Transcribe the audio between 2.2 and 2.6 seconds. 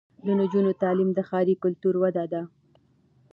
ده.